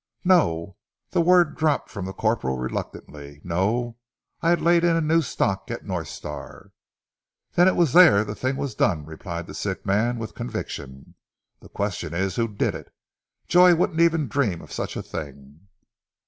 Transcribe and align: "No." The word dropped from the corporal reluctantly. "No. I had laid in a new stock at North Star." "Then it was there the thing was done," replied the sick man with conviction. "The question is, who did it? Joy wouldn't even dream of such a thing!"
"No." 0.23 0.77
The 1.11 1.21
word 1.21 1.55
dropped 1.55 1.91
from 1.91 2.05
the 2.05 2.11
corporal 2.13 2.57
reluctantly. 2.57 3.39
"No. 3.43 3.97
I 4.41 4.49
had 4.49 4.59
laid 4.59 4.83
in 4.83 4.95
a 4.95 4.99
new 4.99 5.21
stock 5.21 5.69
at 5.69 5.85
North 5.85 6.07
Star." 6.07 6.71
"Then 7.53 7.67
it 7.67 7.75
was 7.75 7.93
there 7.93 8.23
the 8.23 8.33
thing 8.33 8.55
was 8.57 8.73
done," 8.73 9.05
replied 9.05 9.45
the 9.45 9.53
sick 9.53 9.85
man 9.85 10.17
with 10.17 10.33
conviction. 10.33 11.13
"The 11.59 11.69
question 11.69 12.15
is, 12.15 12.35
who 12.35 12.47
did 12.47 12.73
it? 12.73 12.91
Joy 13.47 13.75
wouldn't 13.75 14.01
even 14.01 14.27
dream 14.27 14.59
of 14.59 14.71
such 14.73 14.95
a 14.97 15.03
thing!" 15.03 15.67